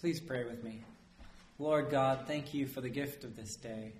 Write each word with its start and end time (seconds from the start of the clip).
Please 0.00 0.18
pray 0.18 0.44
with 0.44 0.64
me. 0.64 0.82
Lord 1.58 1.90
God, 1.90 2.24
thank 2.26 2.54
you 2.54 2.66
for 2.66 2.80
the 2.80 2.88
gift 2.88 3.22
of 3.22 3.36
this 3.36 3.56
day. 3.56 3.92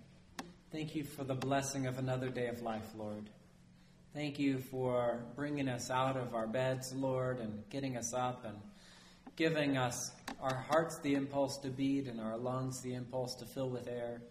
Thank 0.73 0.95
you 0.95 1.05
for 1.05 1.25
the 1.25 1.35
blessing 1.35 1.87
of 1.87 1.99
another 1.99 2.31
day 2.31 2.47
of 2.47 2.63
life, 2.63 2.91
Lord. 2.97 3.29
Thank 4.15 4.39
you 4.39 4.61
for 4.61 5.21
bringing 5.37 5.69
us 5.69 5.91
out 5.91 6.17
of 6.17 6.35
our 6.35 6.47
beds, 6.47 6.95
Lord, 6.95 7.39
and 7.39 7.69
getting 7.69 7.99
us 7.99 8.15
up 8.15 8.47
and 8.47 8.57
giving 9.37 9.77
us 9.77 10.11
our 10.41 10.55
hearts 10.55 10.99
the 11.01 11.17
impulse 11.17 11.59
to 11.59 11.69
beat 11.69 12.07
and 12.07 12.19
our 12.19 12.39
lungs 12.39 12.81
the 12.81 12.95
impulse 12.95 13.35
to 13.35 13.45
fill 13.45 13.69
with 13.69 13.87
air. 13.87 14.23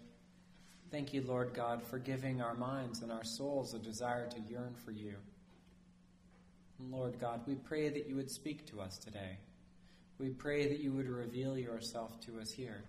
Thank 0.90 1.14
you, 1.14 1.22
Lord 1.22 1.54
God, 1.54 1.84
for 1.84 2.00
giving 2.00 2.42
our 2.42 2.54
minds 2.54 3.00
and 3.02 3.12
our 3.12 3.22
souls 3.22 3.74
a 3.74 3.78
desire 3.78 4.28
to 4.28 4.40
yearn 4.40 4.74
for 4.84 4.90
you. 4.90 5.14
Lord 6.80 7.20
God, 7.20 7.42
we 7.46 7.54
pray 7.54 7.90
that 7.90 8.08
you 8.08 8.16
would 8.16 8.30
speak 8.32 8.66
to 8.72 8.80
us 8.80 8.98
today. 8.98 9.38
We 10.20 10.28
pray 10.28 10.68
that 10.68 10.80
you 10.80 10.92
would 10.92 11.08
reveal 11.08 11.56
yourself 11.56 12.20
to 12.26 12.40
us 12.40 12.50
here, 12.50 12.84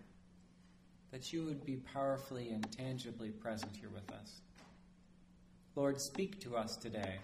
that 1.12 1.32
you 1.32 1.46
would 1.46 1.66
be 1.66 1.78
powerfully 1.78 2.50
and 2.50 2.70
tangibly 2.74 3.30
present 3.30 3.74
here 3.74 3.90
with 3.90 4.12
us. 4.12 4.42
Lord, 5.78 6.02
speak 6.02 6.42
to 6.42 6.58
us 6.58 6.76
today. 6.76 7.20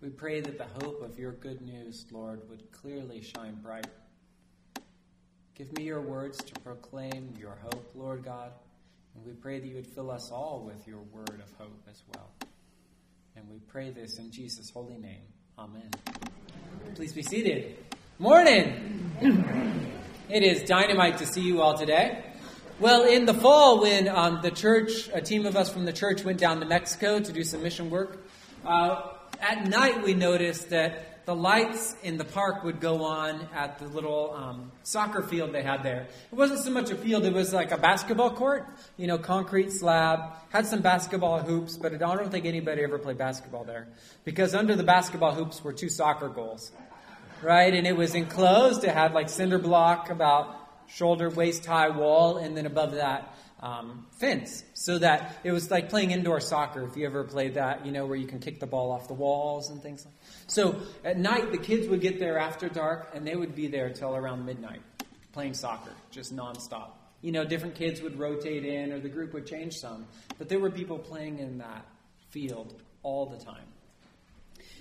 We 0.00 0.10
pray 0.10 0.40
that 0.42 0.58
the 0.58 0.84
hope 0.84 1.02
of 1.02 1.18
your 1.18 1.32
good 1.32 1.60
news, 1.60 2.06
Lord, 2.12 2.48
would 2.48 2.70
clearly 2.70 3.20
shine 3.20 3.58
bright. 3.60 3.88
Give 5.56 5.72
me 5.76 5.82
your 5.82 6.02
words 6.02 6.38
to 6.44 6.60
proclaim 6.60 7.34
your 7.36 7.58
hope, 7.64 7.90
Lord 7.96 8.24
God, 8.24 8.52
and 9.16 9.24
we 9.24 9.32
pray 9.32 9.58
that 9.58 9.66
you 9.66 9.74
would 9.74 9.88
fill 9.88 10.12
us 10.12 10.30
all 10.30 10.62
with 10.64 10.86
your 10.86 11.00
word 11.12 11.42
of 11.42 11.50
hope 11.58 11.82
as 11.90 12.00
well. 12.14 12.30
And 13.34 13.48
we 13.48 13.58
pray 13.66 13.90
this 13.90 14.18
in 14.20 14.30
Jesus' 14.30 14.70
holy 14.70 14.98
name. 14.98 15.22
Amen. 15.58 15.90
Please 16.94 17.12
be 17.12 17.22
seated. 17.22 17.76
Morning! 18.18 19.12
It 20.28 20.42
is 20.42 20.62
dynamite 20.62 21.18
to 21.18 21.26
see 21.26 21.42
you 21.42 21.62
all 21.62 21.76
today. 21.76 22.24
Well, 22.80 23.04
in 23.04 23.26
the 23.26 23.34
fall, 23.34 23.80
when 23.80 24.08
um, 24.08 24.40
the 24.42 24.50
church, 24.50 25.08
a 25.12 25.20
team 25.20 25.46
of 25.46 25.56
us 25.56 25.72
from 25.72 25.84
the 25.84 25.92
church 25.92 26.24
went 26.24 26.38
down 26.38 26.60
to 26.60 26.66
Mexico 26.66 27.20
to 27.20 27.32
do 27.32 27.44
some 27.44 27.62
mission 27.62 27.90
work, 27.90 28.26
uh, 28.64 29.02
at 29.40 29.66
night 29.66 30.02
we 30.02 30.14
noticed 30.14 30.70
that 30.70 31.15
the 31.26 31.34
lights 31.34 31.96
in 32.04 32.18
the 32.18 32.24
park 32.24 32.62
would 32.62 32.80
go 32.80 33.02
on 33.02 33.48
at 33.52 33.80
the 33.80 33.86
little 33.88 34.32
um, 34.32 34.70
soccer 34.84 35.22
field 35.22 35.52
they 35.52 35.62
had 35.62 35.82
there. 35.82 36.06
It 36.30 36.34
wasn't 36.34 36.60
so 36.60 36.70
much 36.70 36.90
a 36.92 36.94
field, 36.94 37.24
it 37.24 37.34
was 37.34 37.52
like 37.52 37.72
a 37.72 37.76
basketball 37.76 38.30
court, 38.30 38.64
you 38.96 39.08
know, 39.08 39.18
concrete 39.18 39.72
slab, 39.72 40.20
had 40.50 40.66
some 40.66 40.82
basketball 40.82 41.40
hoops, 41.40 41.76
but 41.76 41.92
I 41.92 41.96
don't 41.98 42.30
think 42.30 42.46
anybody 42.46 42.82
ever 42.84 42.98
played 42.98 43.18
basketball 43.18 43.64
there. 43.64 43.88
Because 44.24 44.54
under 44.54 44.76
the 44.76 44.84
basketball 44.84 45.34
hoops 45.34 45.64
were 45.64 45.72
two 45.72 45.88
soccer 45.88 46.28
goals, 46.28 46.70
right? 47.42 47.74
And 47.74 47.88
it 47.88 47.96
was 47.96 48.14
enclosed, 48.14 48.84
it 48.84 48.94
had 48.94 49.12
like 49.12 49.28
cinder 49.28 49.58
block 49.58 50.10
about 50.10 50.54
shoulder 50.86 51.28
waist 51.28 51.66
high 51.66 51.88
wall, 51.88 52.36
and 52.36 52.56
then 52.56 52.66
above 52.66 52.92
that, 52.92 53.34
um, 53.66 54.06
fence 54.20 54.62
so 54.74 54.98
that 54.98 55.38
it 55.42 55.50
was 55.50 55.70
like 55.72 55.88
playing 55.88 56.12
indoor 56.12 56.40
soccer 56.40 56.86
if 56.86 56.96
you 56.96 57.04
ever 57.04 57.24
played 57.24 57.54
that 57.54 57.84
you 57.84 57.90
know 57.90 58.06
where 58.06 58.16
you 58.16 58.26
can 58.26 58.38
kick 58.38 58.60
the 58.60 58.66
ball 58.66 58.92
off 58.92 59.08
the 59.08 59.14
walls 59.14 59.70
and 59.70 59.82
things 59.82 60.04
like 60.04 60.14
that. 60.14 60.50
so 60.50 60.80
at 61.04 61.18
night 61.18 61.50
the 61.50 61.58
kids 61.58 61.88
would 61.88 62.00
get 62.00 62.20
there 62.20 62.38
after 62.38 62.68
dark 62.68 63.10
and 63.12 63.26
they 63.26 63.34
would 63.34 63.56
be 63.56 63.66
there 63.66 63.90
till 63.90 64.14
around 64.14 64.46
midnight 64.46 64.80
playing 65.32 65.52
soccer 65.52 65.90
just 66.12 66.34
nonstop. 66.34 66.90
You 67.22 67.32
know 67.32 67.44
different 67.44 67.74
kids 67.74 68.00
would 68.02 68.18
rotate 68.18 68.64
in 68.64 68.92
or 68.92 69.00
the 69.00 69.08
group 69.08 69.34
would 69.34 69.46
change 69.46 69.74
some 69.74 70.06
but 70.38 70.48
there 70.48 70.60
were 70.60 70.70
people 70.70 70.98
playing 70.98 71.40
in 71.40 71.58
that 71.58 71.84
field 72.30 72.80
all 73.02 73.26
the 73.26 73.44
time. 73.44 73.66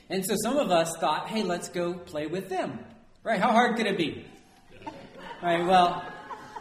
And 0.10 0.24
so 0.24 0.36
some 0.36 0.58
of 0.58 0.70
us 0.70 0.96
thought 1.00 1.28
hey 1.30 1.42
let's 1.42 1.70
go 1.70 1.96
play 1.96 2.28
with 2.28 2.50
them. 2.50 2.78
Right? 3.24 3.40
How 3.40 3.52
hard 3.52 3.78
could 3.78 3.88
it 3.88 3.98
be? 3.98 4.28
Right? 5.42 5.66
Well 5.66 6.04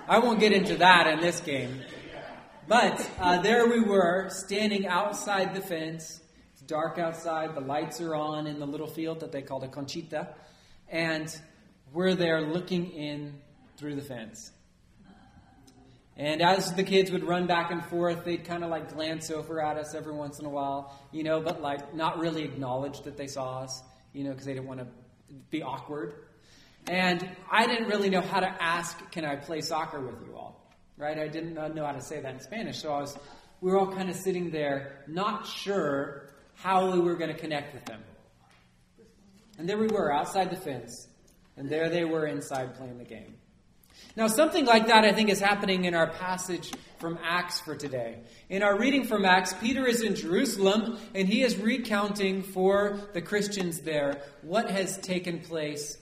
I 0.08 0.20
won't 0.20 0.40
get 0.40 0.52
into 0.52 0.76
that 0.76 1.06
in 1.06 1.20
this 1.20 1.40
game. 1.40 1.82
But 2.66 3.10
uh, 3.20 3.42
there 3.42 3.68
we 3.68 3.80
were, 3.80 4.30
standing 4.30 4.86
outside 4.86 5.54
the 5.54 5.60
fence. 5.60 6.22
It's 6.54 6.62
dark 6.62 6.98
outside. 6.98 7.54
The 7.54 7.60
lights 7.60 8.00
are 8.00 8.14
on 8.14 8.46
in 8.46 8.58
the 8.58 8.66
little 8.66 8.86
field 8.86 9.20
that 9.20 9.32
they 9.32 9.42
call 9.42 9.60
the 9.60 9.68
Canchita. 9.68 10.28
And 10.88 11.28
we're 11.92 12.14
there 12.14 12.40
looking 12.40 12.90
in 12.90 13.34
through 13.76 13.96
the 13.96 14.02
fence. 14.02 14.50
And 16.16 16.40
as 16.40 16.72
the 16.72 16.84
kids 16.84 17.10
would 17.10 17.24
run 17.24 17.46
back 17.46 17.70
and 17.70 17.84
forth, 17.84 18.24
they'd 18.24 18.44
kind 18.44 18.64
of 18.64 18.70
like 18.70 18.94
glance 18.94 19.30
over 19.30 19.60
at 19.60 19.76
us 19.76 19.94
every 19.94 20.14
once 20.14 20.38
in 20.38 20.46
a 20.46 20.50
while, 20.50 20.98
you 21.12 21.22
know, 21.22 21.42
but 21.42 21.60
like 21.60 21.94
not 21.94 22.18
really 22.18 22.44
acknowledge 22.44 23.02
that 23.02 23.18
they 23.18 23.26
saw 23.26 23.60
us, 23.60 23.82
you 24.14 24.24
know, 24.24 24.30
because 24.30 24.46
they 24.46 24.54
didn't 24.54 24.68
want 24.68 24.80
to 24.80 24.86
be 25.50 25.62
awkward. 25.62 26.14
And 26.86 27.28
I 27.50 27.66
didn't 27.66 27.88
really 27.88 28.08
know 28.08 28.22
how 28.22 28.40
to 28.40 28.62
ask, 28.62 29.10
can 29.10 29.26
I 29.26 29.36
play 29.36 29.60
soccer 29.60 30.00
with 30.00 30.16
you 30.26 30.34
all? 30.34 30.63
Right? 30.96 31.18
I 31.18 31.28
didn't 31.28 31.54
know 31.54 31.84
how 31.84 31.92
to 31.92 32.00
say 32.00 32.20
that 32.20 32.34
in 32.34 32.40
Spanish, 32.40 32.80
so 32.80 32.92
I 32.92 33.00
was, 33.00 33.16
we 33.60 33.70
were 33.70 33.78
all 33.78 33.92
kind 33.92 34.10
of 34.10 34.16
sitting 34.16 34.50
there, 34.50 35.04
not 35.06 35.46
sure 35.46 36.30
how 36.54 36.90
we 36.92 37.00
were 37.00 37.16
going 37.16 37.32
to 37.32 37.38
connect 37.38 37.74
with 37.74 37.84
them. 37.84 38.02
And 39.58 39.68
there 39.68 39.78
we 39.78 39.86
were, 39.86 40.12
outside 40.12 40.50
the 40.50 40.56
fence, 40.56 41.08
and 41.56 41.68
there 41.68 41.88
they 41.88 42.04
were 42.04 42.26
inside 42.26 42.74
playing 42.76 42.98
the 42.98 43.04
game. 43.04 43.34
Now, 44.16 44.28
something 44.28 44.64
like 44.64 44.86
that 44.88 45.04
I 45.04 45.12
think 45.12 45.28
is 45.28 45.40
happening 45.40 45.84
in 45.84 45.94
our 45.94 46.08
passage 46.08 46.72
from 46.98 47.18
Acts 47.22 47.60
for 47.60 47.76
today. 47.76 48.18
In 48.48 48.62
our 48.62 48.78
reading 48.78 49.04
from 49.04 49.24
Acts, 49.24 49.52
Peter 49.54 49.86
is 49.86 50.02
in 50.02 50.14
Jerusalem 50.14 50.98
and 51.14 51.28
he 51.28 51.42
is 51.42 51.56
recounting 51.56 52.42
for 52.42 53.00
the 53.12 53.22
Christians 53.22 53.80
there 53.80 54.22
what 54.42 54.70
has 54.70 54.98
taken 54.98 55.40
place 55.40 55.98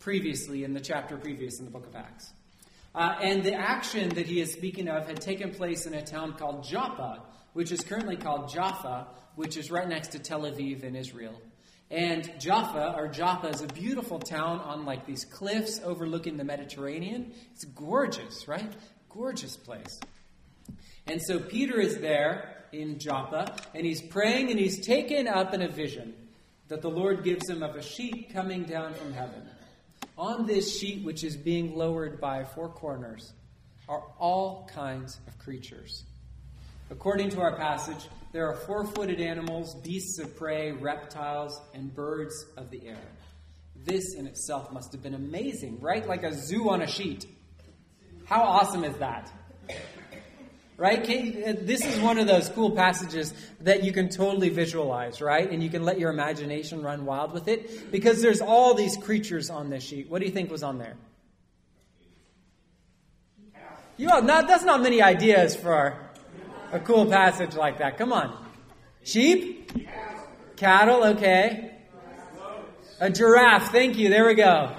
previously 0.00 0.64
in 0.64 0.74
the 0.74 0.80
chapter 0.80 1.16
previous 1.16 1.60
in 1.60 1.64
the 1.64 1.70
book 1.70 1.86
of 1.86 1.94
Acts. 1.94 2.32
Uh, 2.94 3.16
and 3.22 3.42
the 3.42 3.54
action 3.54 4.10
that 4.10 4.26
he 4.26 4.40
is 4.40 4.52
speaking 4.52 4.88
of 4.88 5.06
had 5.06 5.20
taken 5.20 5.50
place 5.50 5.86
in 5.86 5.94
a 5.94 6.02
town 6.02 6.34
called 6.34 6.64
Joppa, 6.64 7.22
which 7.54 7.72
is 7.72 7.80
currently 7.80 8.16
called 8.16 8.52
Jaffa, 8.52 9.06
which 9.34 9.56
is 9.56 9.70
right 9.70 9.88
next 9.88 10.08
to 10.08 10.18
Tel 10.18 10.42
Aviv 10.42 10.82
in 10.84 10.94
Israel. 10.94 11.40
And 11.90 12.30
Jaffa, 12.38 12.94
or 12.96 13.08
Joppa, 13.08 13.48
is 13.48 13.60
a 13.60 13.66
beautiful 13.66 14.18
town 14.18 14.60
on 14.60 14.84
like 14.84 15.06
these 15.06 15.24
cliffs 15.24 15.80
overlooking 15.84 16.36
the 16.36 16.44
Mediterranean. 16.44 17.32
It's 17.52 17.64
gorgeous, 17.64 18.48
right? 18.48 18.72
Gorgeous 19.10 19.56
place. 19.56 20.00
And 21.06 21.20
so 21.20 21.38
Peter 21.38 21.80
is 21.80 21.98
there 21.98 22.64
in 22.72 22.98
Joppa, 22.98 23.56
and 23.74 23.84
he's 23.84 24.00
praying, 24.00 24.50
and 24.50 24.58
he's 24.58 24.84
taken 24.86 25.28
up 25.28 25.52
in 25.52 25.62
a 25.62 25.68
vision 25.68 26.14
that 26.68 26.80
the 26.80 26.88
Lord 26.88 27.24
gives 27.24 27.48
him 27.48 27.62
of 27.62 27.76
a 27.76 27.82
sheep 27.82 28.32
coming 28.32 28.64
down 28.64 28.94
from 28.94 29.12
heaven. 29.12 29.42
On 30.18 30.46
this 30.46 30.78
sheet, 30.78 31.04
which 31.04 31.24
is 31.24 31.36
being 31.36 31.74
lowered 31.74 32.20
by 32.20 32.44
four 32.44 32.68
corners, 32.68 33.32
are 33.88 34.02
all 34.18 34.68
kinds 34.72 35.18
of 35.26 35.38
creatures. 35.38 36.04
According 36.90 37.30
to 37.30 37.40
our 37.40 37.56
passage, 37.56 38.08
there 38.32 38.46
are 38.48 38.54
four 38.54 38.86
footed 38.86 39.20
animals, 39.20 39.74
beasts 39.76 40.18
of 40.18 40.36
prey, 40.36 40.72
reptiles, 40.72 41.60
and 41.74 41.94
birds 41.94 42.46
of 42.56 42.70
the 42.70 42.86
air. 42.86 43.08
This 43.84 44.14
in 44.14 44.26
itself 44.26 44.70
must 44.72 44.92
have 44.92 45.02
been 45.02 45.14
amazing, 45.14 45.80
right? 45.80 46.06
Like 46.06 46.22
a 46.22 46.32
zoo 46.32 46.70
on 46.70 46.82
a 46.82 46.86
sheet. 46.86 47.26
How 48.24 48.42
awesome 48.42 48.84
is 48.84 48.96
that? 48.98 49.32
Right? 50.76 51.00
Uh, 51.00 51.54
this 51.60 51.84
is 51.84 51.98
one 52.00 52.18
of 52.18 52.26
those 52.26 52.48
cool 52.48 52.70
passages 52.70 53.32
that 53.60 53.84
you 53.84 53.92
can 53.92 54.08
totally 54.08 54.48
visualize, 54.48 55.20
right? 55.20 55.50
And 55.50 55.62
you 55.62 55.70
can 55.70 55.84
let 55.84 55.98
your 55.98 56.10
imagination 56.10 56.82
run 56.82 57.04
wild 57.04 57.32
with 57.32 57.48
it 57.48 57.90
because 57.92 58.22
there's 58.22 58.40
all 58.40 58.74
these 58.74 58.96
creatures 58.96 59.50
on 59.50 59.70
this 59.70 59.84
sheet. 59.84 60.10
What 60.10 60.20
do 60.20 60.26
you 60.26 60.32
think 60.32 60.50
was 60.50 60.62
on 60.62 60.78
there? 60.78 60.96
You 63.96 64.10
all, 64.10 64.22
not, 64.22 64.48
that's 64.48 64.64
not 64.64 64.82
many 64.82 65.02
ideas 65.02 65.54
for 65.54 65.96
a 66.72 66.80
cool 66.80 67.06
passage 67.06 67.54
like 67.54 67.78
that. 67.78 67.98
Come 67.98 68.12
on. 68.12 68.36
Sheep? 69.04 69.70
Cattle, 70.56 71.04
okay. 71.04 71.72
A 73.00 73.10
giraffe, 73.10 73.70
thank 73.70 73.98
you. 73.98 74.08
There 74.08 74.26
we 74.26 74.34
go. 74.34 74.74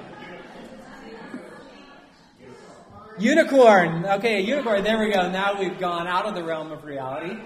Unicorn. 3.20 4.06
Okay, 4.06 4.42
unicorn. 4.42 4.84
There 4.84 4.98
we 4.98 5.12
go. 5.12 5.30
Now 5.30 5.60
we've 5.60 5.78
gone 5.78 6.08
out 6.08 6.26
of 6.26 6.34
the 6.34 6.44
realm 6.44 6.72
of 6.72 6.84
reality. 6.84 7.38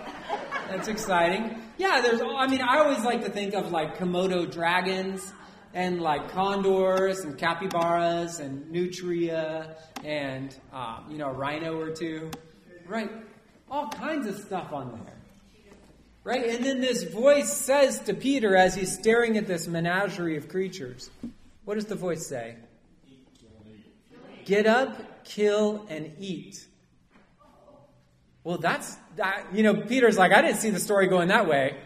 That's 0.69 0.87
exciting. 0.87 1.61
Yeah, 1.77 2.01
there's, 2.01 2.21
I 2.21 2.47
mean, 2.47 2.61
I 2.61 2.77
always 2.79 3.03
like 3.03 3.23
to 3.25 3.29
think 3.29 3.53
of 3.53 3.71
like 3.71 3.97
Komodo 3.97 4.49
dragons 4.49 5.33
and 5.73 6.01
like 6.01 6.31
condors 6.31 7.19
and 7.19 7.37
capybaras 7.37 8.39
and 8.39 8.69
nutria 8.71 9.75
and, 10.03 10.55
um, 10.71 11.05
you 11.09 11.17
know, 11.17 11.27
a 11.27 11.33
rhino 11.33 11.79
or 11.79 11.91
two. 11.91 12.31
Right? 12.87 13.11
All 13.69 13.89
kinds 13.89 14.27
of 14.27 14.37
stuff 14.39 14.71
on 14.71 14.91
there. 15.05 15.13
Right? 16.23 16.45
And 16.45 16.65
then 16.65 16.81
this 16.81 17.03
voice 17.03 17.51
says 17.51 17.99
to 18.01 18.13
Peter 18.13 18.55
as 18.55 18.73
he's 18.73 18.93
staring 18.93 19.37
at 19.37 19.47
this 19.47 19.67
menagerie 19.67 20.37
of 20.37 20.47
creatures, 20.47 21.09
what 21.65 21.75
does 21.75 21.85
the 21.85 21.95
voice 21.95 22.25
say? 22.27 22.55
Get 24.45 24.65
up 24.65 25.16
kill, 25.27 25.85
and 25.89 26.11
eat. 26.19 26.65
Well, 28.43 28.57
that's 28.57 28.95
that. 29.17 29.47
You 29.53 29.63
know, 29.63 29.75
Peter's 29.75 30.17
like, 30.17 30.31
I 30.31 30.41
didn't 30.41 30.57
see 30.57 30.69
the 30.69 30.79
story 30.79 31.07
going 31.07 31.27
that 31.27 31.47
way. 31.47 31.77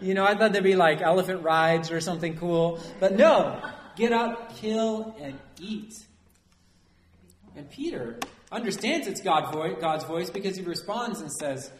You 0.00 0.14
know, 0.14 0.24
I 0.24 0.34
thought 0.36 0.52
there'd 0.52 0.64
be 0.64 0.76
like 0.76 1.00
elephant 1.00 1.42
rides 1.42 1.90
or 1.90 2.00
something 2.00 2.36
cool. 2.36 2.80
But 3.00 3.16
no, 3.16 3.60
get 3.96 4.12
up, 4.12 4.56
kill, 4.56 5.14
and 5.20 5.38
eat. 5.60 5.94
And 7.56 7.70
Peter 7.70 8.18
understands 8.50 9.06
it's 9.06 9.20
God's 9.20 10.04
voice 10.04 10.30
because 10.30 10.56
he 10.56 10.62
responds 10.62 11.20
and 11.20 11.32
says, 11.32 11.70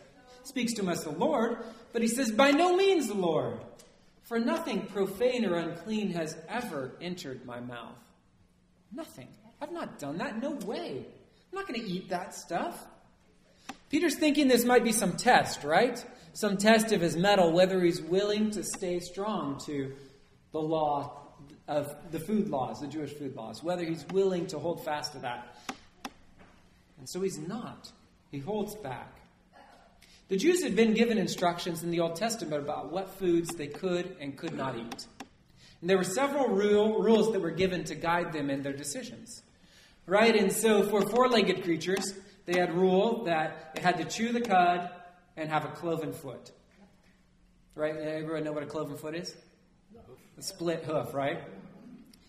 speaks 0.44 0.72
to 0.74 0.82
him 0.82 0.88
as 0.88 1.04
the 1.04 1.10
Lord, 1.10 1.64
but 1.92 2.02
he 2.02 2.08
says, 2.08 2.30
By 2.30 2.50
no 2.50 2.76
means 2.76 3.08
the 3.08 3.14
Lord, 3.14 3.58
for 4.22 4.38
nothing 4.38 4.86
profane 4.86 5.44
or 5.44 5.56
unclean 5.56 6.12
has 6.12 6.36
ever 6.48 6.92
entered 7.00 7.44
my 7.44 7.60
mouth. 7.60 7.98
Nothing. 8.92 9.28
I've 9.62 9.70
not 9.72 10.00
done 10.00 10.18
that. 10.18 10.42
No 10.42 10.50
way. 10.66 11.06
I'm 11.06 11.58
not 11.58 11.68
going 11.68 11.80
to 11.80 11.88
eat 11.88 12.08
that 12.08 12.34
stuff. 12.34 12.84
Peter's 13.90 14.16
thinking 14.16 14.48
this 14.48 14.64
might 14.64 14.82
be 14.82 14.90
some 14.90 15.12
test, 15.16 15.62
right? 15.62 16.04
Some 16.32 16.56
test 16.56 16.90
of 16.90 17.00
his 17.00 17.16
mettle, 17.16 17.52
whether 17.52 17.80
he's 17.80 18.00
willing 18.00 18.50
to 18.52 18.64
stay 18.64 18.98
strong 18.98 19.60
to 19.66 19.92
the 20.50 20.60
law 20.60 21.28
of 21.68 21.94
the 22.10 22.18
food 22.18 22.48
laws, 22.48 22.80
the 22.80 22.88
Jewish 22.88 23.12
food 23.12 23.36
laws, 23.36 23.62
whether 23.62 23.84
he's 23.84 24.04
willing 24.08 24.48
to 24.48 24.58
hold 24.58 24.84
fast 24.84 25.12
to 25.12 25.20
that. 25.20 25.56
And 26.98 27.08
so 27.08 27.20
he's 27.20 27.38
not. 27.38 27.92
He 28.32 28.40
holds 28.40 28.74
back. 28.74 29.20
The 30.28 30.38
Jews 30.38 30.64
had 30.64 30.74
been 30.74 30.94
given 30.94 31.18
instructions 31.18 31.84
in 31.84 31.90
the 31.90 32.00
Old 32.00 32.16
Testament 32.16 32.62
about 32.62 32.90
what 32.90 33.14
foods 33.18 33.54
they 33.54 33.68
could 33.68 34.16
and 34.20 34.36
could 34.36 34.54
not 34.56 34.76
eat. 34.76 35.06
And 35.80 35.90
there 35.90 35.98
were 35.98 36.04
several 36.04 36.48
rule, 36.48 37.00
rules 37.00 37.32
that 37.32 37.40
were 37.40 37.50
given 37.50 37.84
to 37.84 37.94
guide 37.94 38.32
them 38.32 38.50
in 38.50 38.62
their 38.62 38.72
decisions. 38.72 39.42
Right? 40.06 40.34
And 40.34 40.52
so 40.52 40.82
for 40.82 41.08
four 41.08 41.28
legged 41.28 41.62
creatures, 41.62 42.14
they 42.44 42.58
had 42.58 42.74
rule 42.74 43.24
that 43.24 43.72
it 43.76 43.82
had 43.82 43.98
to 43.98 44.04
chew 44.04 44.32
the 44.32 44.40
cud 44.40 44.90
and 45.36 45.48
have 45.48 45.64
a 45.64 45.68
cloven 45.68 46.12
foot. 46.12 46.50
Right? 47.74 47.96
Everyone 47.96 48.44
know 48.44 48.52
what 48.52 48.62
a 48.62 48.66
cloven 48.66 48.96
foot 48.96 49.14
is? 49.14 49.34
A 50.38 50.42
split 50.42 50.84
hoof, 50.84 51.14
right? 51.14 51.40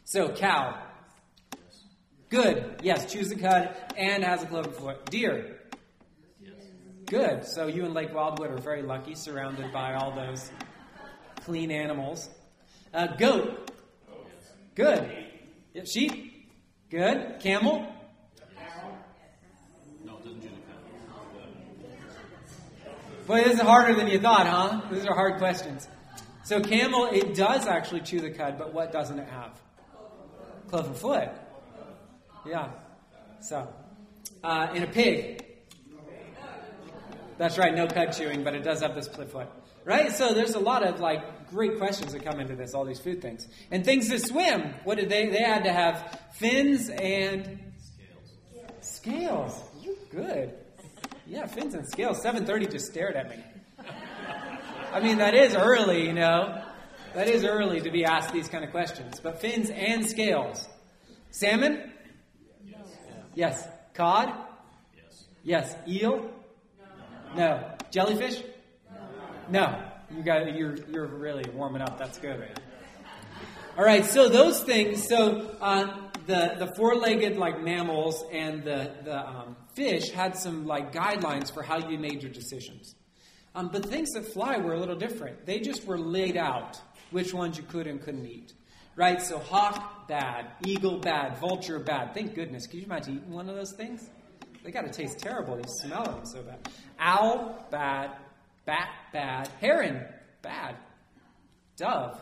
So, 0.05 0.29
cow. 0.29 0.77
Good. 2.29 2.81
Yes, 2.83 3.11
chews 3.11 3.29
the 3.29 3.35
cud 3.35 3.75
and 3.97 4.23
has 4.23 4.43
a 4.43 4.45
cloven 4.45 4.71
foot. 4.71 5.05
Deer. 5.09 5.59
Good. 7.05 7.45
So, 7.45 7.67
you 7.67 7.85
and 7.85 7.93
Lake 7.93 8.13
Wildwood 8.13 8.51
are 8.51 8.57
very 8.57 8.81
lucky, 8.81 9.15
surrounded 9.15 9.71
by 9.71 9.95
all 9.95 10.15
those 10.15 10.49
clean 11.41 11.71
animals. 11.71 12.29
Uh, 12.93 13.07
goat. 13.07 13.71
Good. 14.75 15.11
Yeah, 15.73 15.83
sheep. 15.85 16.32
Good. 16.93 17.39
Camel. 17.39 17.87
No, 20.05 20.13
it 20.13 20.23
doesn't 20.23 20.41
choose 20.41 20.51
a 20.51 20.61
camel. 20.67 20.83
Boy, 23.25 23.43
this 23.45 23.53
is 23.55 23.61
harder 23.61 23.95
than 23.95 24.07
you 24.09 24.19
thought, 24.19 24.45
huh? 24.45 24.81
These 24.91 25.07
are 25.07 25.15
hard 25.15 25.39
questions. 25.39 25.87
So, 26.43 26.61
camel, 26.61 27.09
it 27.11 27.33
does 27.33 27.65
actually 27.65 28.01
chew 28.01 28.21
the 28.21 28.29
cud, 28.29 28.59
but 28.59 28.75
what 28.75 28.91
doesn't 28.91 29.17
it 29.17 29.27
have? 29.27 29.59
Cloven 30.67 30.93
foot. 30.93 31.29
Yeah. 32.45 32.69
So, 33.41 33.73
uh, 34.43 34.67
in 34.75 34.83
a 34.83 34.87
pig. 34.87 35.43
That's 37.39 37.57
right, 37.57 37.73
no 37.73 37.87
cud 37.87 38.13
chewing, 38.13 38.43
but 38.43 38.53
it 38.53 38.63
does 38.63 38.83
have 38.83 38.93
this 38.93 39.05
split 39.05 39.31
foot. 39.31 39.47
Right? 39.85 40.11
So, 40.11 40.33
there's 40.33 40.55
a 40.55 40.59
lot 40.59 40.85
of 40.85 40.99
like 40.99 41.49
great 41.53 41.77
questions 41.77 42.13
that 42.13 42.23
come 42.25 42.39
into 42.39 42.55
this, 42.55 42.73
all 42.73 42.85
these 42.85 42.99
food 42.99 43.21
things. 43.21 43.47
And 43.71 43.85
things 43.85 44.09
that 44.09 44.25
swim, 44.25 44.73
what 44.83 44.97
did 44.97 45.09
they? 45.09 45.27
They 45.29 45.43
had 45.43 45.63
to 45.65 45.71
have 45.71 46.19
fins 46.33 46.89
and 46.89 47.59
scales. 47.77 48.81
Scales. 48.81 49.63
You 49.81 49.97
good. 50.11 50.53
Yeah, 51.27 51.45
fins 51.45 51.73
and 51.73 51.87
scales. 51.87 52.21
7:30 52.23 52.71
just 52.71 52.87
stared 52.87 53.15
at 53.15 53.29
me. 53.29 53.43
I 54.91 54.99
mean, 54.99 55.17
that 55.19 55.33
is 55.33 55.55
early, 55.55 56.05
you 56.05 56.13
know. 56.13 56.63
That 57.13 57.27
is 57.27 57.43
early 57.43 57.81
to 57.81 57.91
be 57.91 58.05
asked 58.05 58.33
these 58.33 58.47
kind 58.49 58.63
of 58.63 58.71
questions. 58.71 59.19
But 59.19 59.39
fins 59.39 59.69
and 59.69 60.07
scales. 60.07 60.67
Salmon? 61.29 61.91
Yes. 62.65 62.77
yes. 63.35 63.67
Cod? 63.93 64.33
Yes. 64.95 65.25
Yes. 65.43 65.75
Eel? 65.87 66.31
No. 67.35 67.35
no. 67.35 67.71
Jellyfish? 67.91 68.43
No. 69.49 69.83
You 70.15 70.23
got 70.23 70.55
you're 70.55 70.75
you're 70.91 71.07
really 71.07 71.45
warming 71.53 71.81
up. 71.81 71.97
That's 71.97 72.17
good. 72.17 72.47
All 73.77 73.83
right. 73.83 74.05
So 74.05 74.29
those 74.29 74.63
things. 74.63 75.07
So 75.07 75.55
uh, 75.59 75.95
the 76.27 76.55
the 76.59 76.73
four 76.75 76.95
legged 76.95 77.37
like 77.37 77.61
mammals 77.61 78.23
and 78.31 78.63
the 78.63 78.91
the 79.03 79.27
um, 79.27 79.55
fish 79.75 80.11
had 80.11 80.37
some 80.37 80.65
like 80.65 80.93
guidelines 80.93 81.53
for 81.53 81.63
how 81.63 81.89
you 81.89 81.97
made 81.97 82.21
your 82.21 82.31
decisions. 82.31 82.95
Um, 83.55 83.69
but 83.69 83.85
things 83.85 84.11
that 84.11 84.25
fly 84.33 84.57
were 84.57 84.73
a 84.73 84.79
little 84.79 84.95
different. 84.95 85.45
They 85.45 85.59
just 85.59 85.85
were 85.85 85.97
laid 85.97 86.37
out 86.37 86.79
which 87.11 87.33
ones 87.33 87.57
you 87.57 87.63
could 87.63 87.87
and 87.87 88.01
couldn't 88.01 88.25
eat. 88.25 88.53
Right? 88.95 89.21
So 89.21 89.39
hawk, 89.39 90.07
bad. 90.07 90.51
Eagle, 90.65 90.99
bad. 90.99 91.37
Vulture, 91.37 91.79
bad. 91.79 92.13
Thank 92.13 92.35
goodness. 92.35 92.67
Can 92.67 92.79
you 92.79 92.85
imagine 92.85 93.17
eating 93.17 93.31
one 93.31 93.49
of 93.49 93.55
those 93.55 93.73
things? 93.73 94.09
They 94.63 94.71
got 94.71 94.85
to 94.85 94.91
taste 94.91 95.19
terrible. 95.19 95.57
You 95.57 95.63
smell 95.67 96.05
them 96.05 96.25
so 96.25 96.41
bad. 96.43 96.69
Owl, 96.99 97.67
bad. 97.69 98.11
Bat, 98.65 98.89
bad. 99.11 99.47
Heron, 99.59 100.05
bad. 100.41 100.75
Dove. 101.77 102.21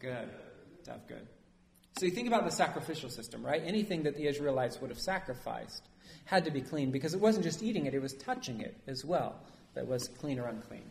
Good. 0.00 0.28
Dove, 0.84 1.06
good. 1.08 1.26
So 1.98 2.06
you 2.06 2.12
think 2.12 2.28
about 2.28 2.44
the 2.44 2.52
sacrificial 2.52 3.10
system, 3.10 3.44
right? 3.44 3.62
Anything 3.64 4.04
that 4.04 4.16
the 4.16 4.26
Israelites 4.28 4.80
would 4.80 4.90
have 4.90 4.98
sacrificed 4.98 5.82
had 6.24 6.44
to 6.44 6.50
be 6.50 6.60
clean 6.60 6.90
because 6.90 7.14
it 7.14 7.20
wasn't 7.20 7.44
just 7.44 7.62
eating 7.62 7.86
it, 7.86 7.94
it 7.94 8.02
was 8.02 8.12
touching 8.14 8.60
it 8.60 8.76
as 8.86 9.04
well 9.04 9.40
that 9.74 9.86
was 9.86 10.08
clean 10.18 10.38
or 10.38 10.46
unclean. 10.46 10.84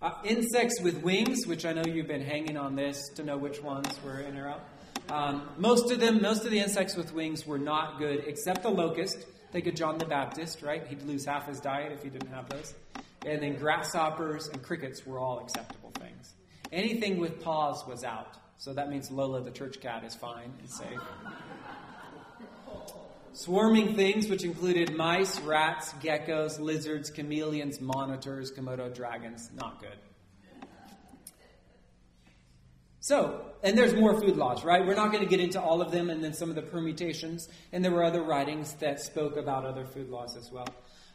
Uh, 0.00 0.12
insects 0.24 0.80
with 0.80 1.02
wings, 1.02 1.46
which 1.46 1.64
I 1.64 1.72
know 1.72 1.84
you've 1.84 2.08
been 2.08 2.24
hanging 2.24 2.56
on 2.56 2.76
this 2.76 3.08
to 3.14 3.24
know 3.24 3.36
which 3.36 3.62
ones 3.62 3.88
were 4.04 4.20
in 4.20 4.36
or 4.36 4.48
out. 4.48 4.60
Um, 5.08 5.48
most 5.58 5.90
of 5.90 6.00
them, 6.00 6.20
most 6.20 6.44
of 6.44 6.50
the 6.50 6.58
insects 6.58 6.96
with 6.96 7.12
wings 7.12 7.46
were 7.46 7.58
not 7.58 7.98
good, 7.98 8.24
except 8.26 8.62
the 8.62 8.70
locust. 8.70 9.24
Think 9.52 9.66
of 9.66 9.74
John 9.74 9.98
the 9.98 10.06
Baptist, 10.06 10.62
right? 10.62 10.86
He'd 10.86 11.02
lose 11.02 11.26
half 11.26 11.46
his 11.46 11.60
diet 11.60 11.92
if 11.92 12.02
he 12.02 12.08
didn't 12.08 12.30
have 12.30 12.48
those. 12.48 12.72
And 13.26 13.42
then 13.42 13.56
grasshoppers 13.56 14.48
and 14.48 14.62
crickets 14.62 15.06
were 15.06 15.18
all 15.18 15.40
acceptable 15.40 15.92
things. 16.00 16.32
Anything 16.72 17.18
with 17.18 17.42
paws 17.42 17.86
was 17.86 18.02
out. 18.02 18.38
So 18.56 18.72
that 18.72 18.88
means 18.88 19.10
Lola 19.10 19.42
the 19.42 19.50
church 19.50 19.78
cat 19.80 20.04
is 20.04 20.14
fine 20.14 20.54
and 20.58 20.70
safe. 20.70 21.00
Swarming 23.34 23.94
things, 23.94 24.28
which 24.28 24.42
included 24.42 24.94
mice, 24.94 25.38
rats, 25.40 25.92
geckos, 25.94 26.58
lizards, 26.58 27.10
chameleons, 27.10 27.80
monitors, 27.80 28.52
Komodo 28.52 28.94
dragons, 28.94 29.50
not 29.54 29.80
good. 29.80 29.98
So, 33.02 33.44
and 33.64 33.76
there's 33.76 33.94
more 33.94 34.20
food 34.20 34.36
laws, 34.36 34.64
right? 34.64 34.86
We're 34.86 34.94
not 34.94 35.10
going 35.10 35.24
to 35.24 35.28
get 35.28 35.40
into 35.40 35.60
all 35.60 35.82
of 35.82 35.90
them 35.90 36.08
and 36.08 36.22
then 36.22 36.32
some 36.32 36.50
of 36.50 36.54
the 36.54 36.62
permutations. 36.62 37.48
And 37.72 37.84
there 37.84 37.90
were 37.90 38.04
other 38.04 38.22
writings 38.22 38.74
that 38.74 39.00
spoke 39.00 39.36
about 39.36 39.64
other 39.64 39.84
food 39.84 40.08
laws 40.08 40.36
as 40.36 40.52
well. 40.52 40.68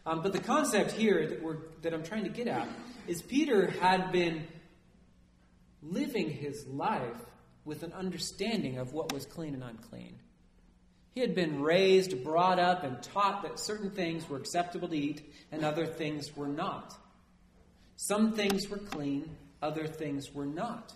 Um, 0.06 0.22
but 0.22 0.34
the 0.34 0.40
concept 0.40 0.92
here 0.92 1.26
that, 1.26 1.42
we're, 1.42 1.60
that 1.84 1.94
I'm 1.94 2.04
trying 2.04 2.26
to 2.26 2.30
get 2.30 2.48
at 2.48 2.68
is 3.08 3.22
Peter 3.22 3.72
had 3.80 4.12
been 4.12 4.46
living 5.82 6.30
his 6.30 6.68
life 6.68 7.26
with 7.64 7.84
an 7.84 7.94
understanding 7.94 8.80
of 8.80 8.92
what 8.92 9.14
was 9.14 9.26
clean 9.26 9.54
and 9.54 9.64
unclean. 9.64 10.20
He 11.16 11.22
had 11.22 11.36
been 11.36 11.62
raised, 11.62 12.22
brought 12.22 12.60
up, 12.60 12.84
and 12.84 13.02
taught 13.02 13.44
that 13.44 13.60
certain 13.60 13.92
things 13.92 14.30
were 14.30 14.38
acceptable 14.38 14.90
to 14.90 14.98
eat 14.98 15.22
and 15.54 15.64
other 15.64 15.86
things 15.86 16.36
were 16.36 16.50
not. 16.50 16.94
Some 17.96 18.34
things 18.34 18.68
were 18.68 18.78
clean, 18.78 19.38
other 19.62 19.88
things 19.88 20.34
were 20.34 20.46
not. 20.46 20.94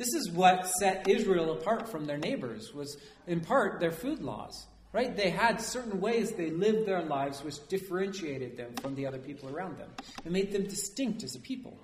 This 0.00 0.14
is 0.14 0.30
what 0.30 0.66
set 0.66 1.06
Israel 1.10 1.52
apart 1.52 1.86
from 1.86 2.06
their 2.06 2.16
neighbors, 2.16 2.72
was 2.72 2.96
in 3.26 3.40
part 3.40 3.80
their 3.80 3.92
food 3.92 4.22
laws. 4.22 4.66
Right? 4.94 5.14
They 5.14 5.28
had 5.28 5.60
certain 5.60 6.00
ways 6.00 6.32
they 6.32 6.50
lived 6.50 6.86
their 6.86 7.02
lives 7.02 7.44
which 7.44 7.68
differentiated 7.68 8.56
them 8.56 8.74
from 8.80 8.94
the 8.94 9.06
other 9.06 9.18
people 9.18 9.50
around 9.50 9.76
them 9.78 9.90
and 10.24 10.32
made 10.32 10.52
them 10.52 10.64
distinct 10.64 11.22
as 11.22 11.36
a 11.36 11.38
people. 11.40 11.78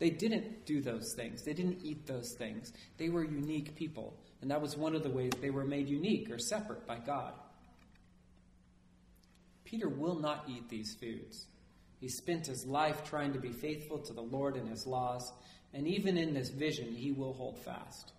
They 0.00 0.10
didn't 0.10 0.66
do 0.66 0.82
those 0.82 1.14
things. 1.14 1.44
They 1.44 1.52
didn't 1.52 1.78
eat 1.84 2.08
those 2.08 2.34
things. 2.36 2.72
They 2.96 3.08
were 3.08 3.22
unique 3.22 3.76
people. 3.76 4.18
And 4.42 4.50
that 4.50 4.60
was 4.60 4.76
one 4.76 4.96
of 4.96 5.04
the 5.04 5.10
ways 5.10 5.30
they 5.40 5.50
were 5.50 5.64
made 5.64 5.88
unique 5.88 6.30
or 6.32 6.40
separate 6.40 6.88
by 6.88 6.98
God. 6.98 7.34
Peter 9.64 9.88
will 9.88 10.18
not 10.18 10.44
eat 10.48 10.68
these 10.68 10.96
foods. 11.00 11.46
He 12.00 12.08
spent 12.08 12.46
his 12.46 12.64
life 12.66 13.04
trying 13.04 13.32
to 13.32 13.38
be 13.38 13.52
faithful 13.52 13.98
to 13.98 14.12
the 14.12 14.22
Lord 14.22 14.56
and 14.56 14.68
his 14.68 14.86
laws, 14.86 15.32
and 15.74 15.86
even 15.86 16.16
in 16.16 16.34
this 16.34 16.50
vision, 16.50 16.94
he 16.94 17.12
will 17.12 17.32
hold 17.32 17.58
fast. 17.58 18.12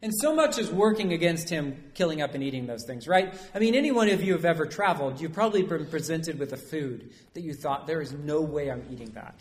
And 0.00 0.12
so 0.20 0.34
much 0.34 0.58
is 0.58 0.70
working 0.70 1.12
against 1.12 1.48
him 1.48 1.92
killing 1.94 2.22
up 2.22 2.34
and 2.34 2.42
eating 2.42 2.66
those 2.66 2.84
things, 2.84 3.06
right? 3.06 3.34
I 3.54 3.60
mean, 3.60 3.76
any 3.76 3.92
one 3.92 4.08
of 4.08 4.22
you 4.22 4.32
have 4.32 4.44
ever 4.44 4.66
traveled, 4.66 5.20
you've 5.20 5.32
probably 5.32 5.62
been 5.62 5.86
presented 5.86 6.40
with 6.40 6.52
a 6.52 6.56
food 6.56 7.12
that 7.34 7.42
you 7.42 7.54
thought, 7.54 7.86
there 7.86 8.00
is 8.00 8.12
no 8.12 8.40
way 8.40 8.70
I'm 8.70 8.84
eating 8.90 9.12
that 9.12 9.36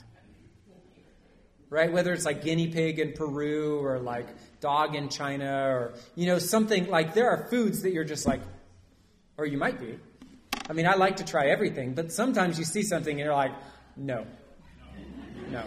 right? 1.71 1.91
Whether 1.91 2.13
it's 2.13 2.25
like 2.25 2.43
guinea 2.43 2.67
pig 2.67 2.99
in 2.99 3.13
Peru 3.13 3.79
or 3.79 3.97
like 3.97 4.27
dog 4.59 4.93
in 4.93 5.09
China 5.09 5.69
or, 5.69 5.93
you 6.15 6.27
know, 6.27 6.37
something 6.37 6.87
like 6.89 7.15
there 7.15 7.31
are 7.31 7.47
foods 7.49 7.81
that 7.81 7.93
you're 7.93 8.03
just 8.03 8.27
like, 8.27 8.41
or 9.37 9.45
you 9.45 9.57
might 9.57 9.79
be. 9.79 9.97
I 10.69 10.73
mean, 10.73 10.87
I 10.87 10.95
like 10.95 11.17
to 11.17 11.25
try 11.25 11.47
everything, 11.47 11.93
but 11.93 12.11
sometimes 12.11 12.57
you 12.57 12.65
see 12.65 12.83
something 12.83 13.11
and 13.11 13.19
you're 13.19 13.33
like, 13.33 13.51
no, 13.97 14.25
no. 15.49 15.63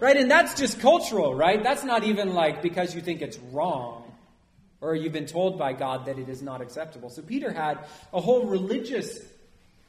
Right? 0.00 0.16
And 0.16 0.30
that's 0.30 0.58
just 0.58 0.80
cultural, 0.80 1.34
right? 1.34 1.62
That's 1.62 1.84
not 1.84 2.04
even 2.04 2.34
like 2.34 2.60
because 2.60 2.94
you 2.94 3.00
think 3.00 3.22
it's 3.22 3.38
wrong 3.38 4.12
or 4.80 4.96
you've 4.96 5.12
been 5.12 5.26
told 5.26 5.58
by 5.58 5.72
God 5.72 6.06
that 6.06 6.18
it 6.18 6.28
is 6.28 6.42
not 6.42 6.60
acceptable. 6.60 7.08
So 7.08 7.22
Peter 7.22 7.52
had 7.52 7.78
a 8.12 8.20
whole 8.20 8.46
religious 8.46 9.20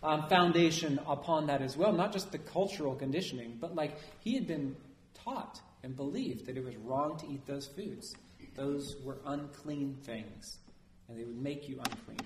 um, 0.03 0.29
foundation 0.29 0.99
upon 1.07 1.47
that 1.47 1.61
as 1.61 1.75
well, 1.75 1.91
not 1.91 2.13
just 2.13 2.31
the 2.31 2.37
cultural 2.37 2.93
conditioning, 2.95 3.57
but 3.59 3.75
like 3.75 3.97
he 4.19 4.35
had 4.35 4.45
been 4.45 4.75
taught 5.23 5.59
and 5.81 5.95
believed 5.95 6.45
that 6.45 6.57
it 6.57 6.63
was 6.63 6.75
wrong 6.77 7.17
to 7.17 7.27
eat 7.27 7.45
those 7.47 7.67
foods. 7.67 8.13
Those 8.55 8.95
were 9.03 9.17
unclean 9.25 9.97
things, 10.03 10.59
and 11.07 11.17
they 11.17 11.23
would 11.23 11.41
make 11.41 11.67
you 11.67 11.79
unclean. 11.79 12.19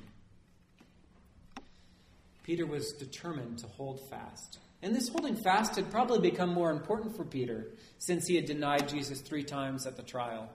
Peter 2.47 2.65
was 2.65 2.93
determined 2.93 3.59
to 3.59 3.67
hold 3.67 3.99
fast. 4.09 4.59
And 4.81 4.95
this 4.95 5.09
holding 5.09 5.35
fast 5.35 5.75
had 5.75 5.91
probably 5.91 6.19
become 6.19 6.53
more 6.53 6.71
important 6.71 7.17
for 7.17 7.25
Peter 7.25 7.67
since 7.99 8.25
he 8.25 8.37
had 8.37 8.45
denied 8.45 8.87
Jesus 8.87 9.19
three 9.19 9.43
times 9.43 9.85
at 9.85 9.97
the 9.97 10.01
trial. 10.01 10.47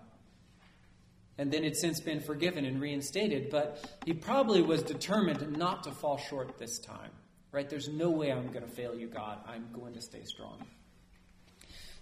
And 1.36 1.52
then 1.52 1.64
had 1.64 1.76
since 1.76 2.00
been 2.00 2.20
forgiven 2.20 2.64
and 2.64 2.80
reinstated, 2.80 3.50
but 3.50 3.86
he 4.06 4.14
probably 4.14 4.62
was 4.62 4.82
determined 4.82 5.58
not 5.58 5.82
to 5.82 5.90
fall 5.90 6.16
short 6.16 6.56
this 6.56 6.78
time. 6.78 7.10
Right? 7.52 7.68
There's 7.68 7.90
no 7.90 8.08
way 8.08 8.32
I'm 8.32 8.50
going 8.52 8.64
to 8.64 8.74
fail 8.74 8.94
you, 8.94 9.08
God. 9.08 9.40
I'm 9.46 9.66
going 9.74 9.92
to 9.92 10.00
stay 10.00 10.24
strong. 10.24 10.64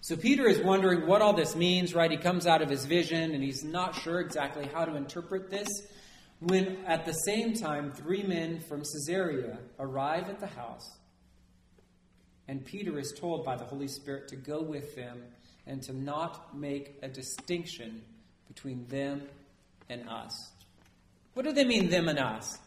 So 0.02 0.16
Peter 0.16 0.46
is 0.46 0.60
wondering 0.60 1.08
what 1.08 1.20
all 1.20 1.32
this 1.32 1.56
means, 1.56 1.96
right? 1.96 2.12
He 2.12 2.16
comes 2.16 2.46
out 2.46 2.62
of 2.62 2.70
his 2.70 2.84
vision 2.84 3.32
and 3.32 3.42
he's 3.42 3.64
not 3.64 3.96
sure 3.96 4.20
exactly 4.20 4.68
how 4.72 4.84
to 4.84 4.94
interpret 4.94 5.50
this. 5.50 5.68
When 6.40 6.78
at 6.86 7.04
the 7.06 7.12
same 7.12 7.54
time, 7.54 7.92
three 7.92 8.22
men 8.22 8.60
from 8.60 8.80
Caesarea 8.80 9.58
arrive 9.78 10.28
at 10.28 10.40
the 10.40 10.46
house 10.46 10.98
and 12.50 12.64
Peter 12.64 12.98
is 12.98 13.14
told 13.16 13.44
by 13.44 13.54
the 13.54 13.62
Holy 13.62 13.86
Spirit 13.86 14.26
to 14.26 14.34
go 14.34 14.60
with 14.60 14.96
them 14.96 15.22
and 15.68 15.80
to 15.82 15.92
not 15.92 16.58
make 16.58 16.98
a 17.00 17.06
distinction 17.06 18.02
between 18.48 18.84
them 18.88 19.22
and 19.88 20.08
us. 20.08 20.32
What 21.34 21.46
do 21.46 21.52
they 21.52 21.64
mean, 21.64 21.90
them 21.90 22.08
and 22.08 22.18
us? 22.18 22.58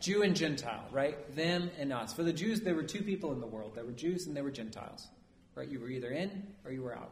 Jew 0.00 0.22
and 0.22 0.36
Gentile, 0.36 0.84
right? 0.92 1.34
Them 1.34 1.70
and 1.78 1.94
us. 1.94 2.12
For 2.12 2.22
the 2.22 2.32
Jews, 2.34 2.60
there 2.60 2.74
were 2.74 2.82
two 2.82 3.02
people 3.02 3.32
in 3.32 3.40
the 3.40 3.46
world. 3.46 3.72
There 3.74 3.86
were 3.86 3.92
Jews 3.92 4.26
and 4.26 4.36
there 4.36 4.44
were 4.44 4.50
Gentiles, 4.50 5.08
right? 5.54 5.66
You 5.66 5.80
were 5.80 5.88
either 5.88 6.10
in 6.10 6.46
or 6.66 6.72
you 6.72 6.82
were 6.82 6.94
out. 6.94 7.10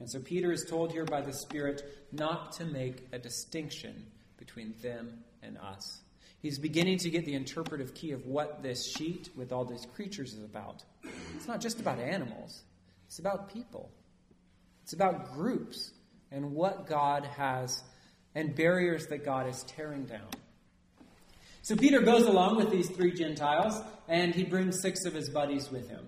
And 0.00 0.10
so 0.10 0.18
Peter 0.18 0.50
is 0.50 0.64
told 0.68 0.92
here 0.92 1.04
by 1.04 1.20
the 1.20 1.32
Spirit 1.32 1.82
not 2.10 2.52
to 2.52 2.64
make 2.64 3.06
a 3.12 3.18
distinction 3.18 4.06
between 4.38 4.74
them 4.82 5.22
and 5.42 5.58
us. 5.58 6.00
He's 6.40 6.58
beginning 6.58 6.98
to 6.98 7.10
get 7.10 7.26
the 7.26 7.34
interpretive 7.34 7.94
key 7.94 8.12
of 8.12 8.24
what 8.24 8.62
this 8.62 8.92
sheet 8.96 9.28
with 9.36 9.52
all 9.52 9.66
these 9.66 9.86
creatures 9.94 10.32
is 10.32 10.42
about. 10.42 10.82
It's 11.36 11.46
not 11.46 11.60
just 11.60 11.80
about 11.80 11.98
animals, 11.98 12.62
it's 13.06 13.18
about 13.18 13.52
people. 13.52 13.90
It's 14.82 14.94
about 14.94 15.34
groups 15.34 15.92
and 16.32 16.52
what 16.52 16.88
God 16.88 17.24
has 17.36 17.82
and 18.34 18.56
barriers 18.56 19.06
that 19.08 19.24
God 19.24 19.48
is 19.48 19.62
tearing 19.64 20.04
down. 20.04 20.28
So 21.62 21.76
Peter 21.76 22.00
goes 22.00 22.26
along 22.26 22.56
with 22.56 22.70
these 22.70 22.88
three 22.88 23.12
Gentiles 23.12 23.80
and 24.08 24.34
he 24.34 24.44
brings 24.44 24.80
six 24.80 25.04
of 25.04 25.12
his 25.12 25.28
buddies 25.28 25.70
with 25.70 25.88
him. 25.88 26.06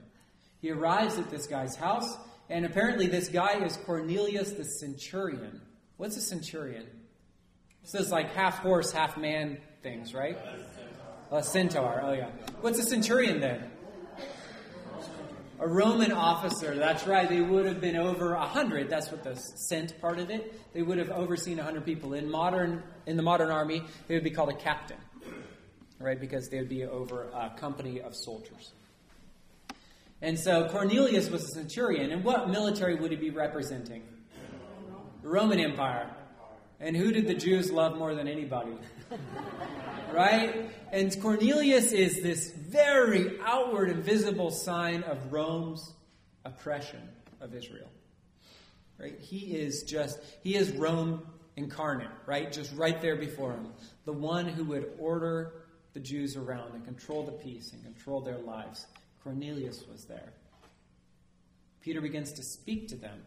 He 0.60 0.70
arrives 0.70 1.18
at 1.18 1.30
this 1.30 1.46
guy's 1.46 1.76
house, 1.76 2.16
and 2.48 2.64
apparently 2.64 3.06
this 3.06 3.28
guy 3.28 3.64
is 3.64 3.76
Cornelius 3.78 4.52
the 4.52 4.64
centurion. 4.64 5.60
What's 5.96 6.16
a 6.16 6.20
centurion? 6.20 6.86
This 7.82 7.94
is 7.94 8.10
like 8.10 8.32
half 8.34 8.58
horse, 8.58 8.92
half 8.92 9.16
man 9.16 9.58
things, 9.82 10.14
right? 10.14 10.38
A 11.30 11.42
centaur. 11.42 12.00
Oh, 12.02 12.12
yeah. 12.12 12.28
What's 12.60 12.78
a 12.78 12.82
centurion 12.82 13.40
then? 13.40 13.70
A 15.58 15.66
Roman 15.66 16.12
officer. 16.12 16.74
That's 16.74 17.06
right. 17.06 17.28
They 17.28 17.40
would 17.40 17.66
have 17.66 17.80
been 17.80 17.96
over 17.96 18.34
a 18.34 18.44
hundred. 18.44 18.90
That's 18.90 19.10
what 19.10 19.22
the 19.22 19.36
cent 19.36 20.00
part 20.00 20.18
of 20.18 20.28
it. 20.30 20.60
They 20.74 20.82
would 20.82 20.98
have 20.98 21.10
overseen 21.10 21.58
a 21.60 21.62
hundred 21.62 21.84
people. 21.84 22.14
In 22.14 22.30
modern, 22.30 22.82
in 23.06 23.16
the 23.16 23.22
modern 23.22 23.50
army, 23.50 23.82
they 24.08 24.14
would 24.14 24.24
be 24.24 24.30
called 24.30 24.50
a 24.50 24.56
captain, 24.56 24.98
right? 26.00 26.20
Because 26.20 26.48
they 26.48 26.58
would 26.58 26.68
be 26.68 26.84
over 26.84 27.28
a 27.32 27.50
company 27.56 28.00
of 28.00 28.14
soldiers. 28.14 28.72
And 30.22 30.38
so 30.38 30.68
Cornelius 30.68 31.28
was 31.28 31.42
a 31.42 31.48
centurion. 31.48 32.12
And 32.12 32.22
what 32.22 32.48
military 32.48 32.94
would 32.94 33.10
he 33.10 33.16
be 33.16 33.30
representing? 33.30 34.04
The 35.22 35.28
Roman 35.28 35.58
Empire. 35.58 36.08
And 36.78 36.96
who 36.96 37.10
did 37.10 37.26
the 37.26 37.34
Jews 37.34 37.70
love 37.72 37.96
more 37.96 38.14
than 38.14 38.28
anybody? 38.28 38.72
right? 40.12 40.70
And 40.92 41.20
Cornelius 41.20 41.90
is 41.90 42.22
this 42.22 42.52
very 42.52 43.38
outward 43.44 43.90
and 43.90 44.02
visible 44.04 44.52
sign 44.52 45.02
of 45.02 45.32
Rome's 45.32 45.92
oppression 46.44 47.00
of 47.40 47.54
Israel. 47.54 47.90
Right? 48.98 49.18
He 49.18 49.56
is 49.56 49.82
just, 49.82 50.20
he 50.42 50.54
is 50.54 50.70
Rome 50.70 51.26
incarnate, 51.56 52.10
right? 52.26 52.52
Just 52.52 52.72
right 52.76 53.00
there 53.00 53.16
before 53.16 53.52
him. 53.52 53.72
The 54.04 54.12
one 54.12 54.46
who 54.46 54.64
would 54.64 54.92
order 54.98 55.52
the 55.94 56.00
Jews 56.00 56.36
around 56.36 56.74
and 56.74 56.84
control 56.84 57.24
the 57.24 57.32
peace 57.32 57.72
and 57.72 57.82
control 57.82 58.20
their 58.20 58.38
lives. 58.38 58.86
Cornelius 59.22 59.84
was 59.90 60.04
there. 60.04 60.32
Peter 61.80 62.00
begins 62.00 62.32
to 62.32 62.42
speak 62.42 62.88
to 62.88 62.96
them, 62.96 63.18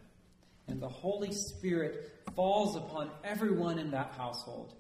and 0.67 0.81
the 0.81 0.89
Holy 0.89 1.31
Spirit 1.31 2.11
falls 2.35 2.75
upon 2.75 3.09
everyone 3.23 3.79
in 3.79 3.91
that 3.91 4.13
household. 4.17 4.73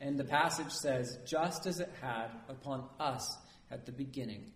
And 0.00 0.18
the 0.18 0.24
passage 0.24 0.72
says, 0.72 1.18
just 1.24 1.66
as 1.66 1.80
it 1.80 1.90
had 2.02 2.28
upon 2.48 2.84
us 3.00 3.36
at 3.70 3.86
the 3.86 3.92
beginning. 3.92 4.52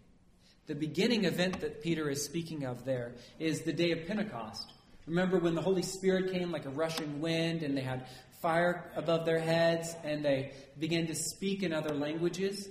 The 0.67 0.75
beginning 0.75 1.25
event 1.25 1.61
that 1.61 1.83
Peter 1.83 2.11
is 2.11 2.25
speaking 2.25 2.65
of 2.65 2.85
there 2.85 3.13
is 3.39 3.63
the 3.63 3.73
day 3.73 3.93
of 3.93 4.07
Pentecost. 4.07 4.73
Remember 5.07 5.39
when 5.39 5.55
the 5.55 5.63
Holy 5.63 5.83
Spirit 5.83 6.33
came 6.33 6.53
like 6.53 6.67
a 6.67 6.71
rushing 6.71 7.21
wind 7.21 7.63
and 7.63 7.77
they 7.77 7.83
had 7.83 8.07
fire 8.41 8.91
above 8.95 9.27
their 9.27 9.41
heads 9.41 9.95
and 10.05 10.25
they 10.25 10.53
began 10.79 11.07
to 11.07 11.15
speak 11.15 11.63
in 11.63 11.73
other 11.73 11.95
languages? 11.95 12.69